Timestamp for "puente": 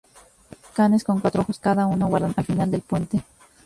2.81-3.23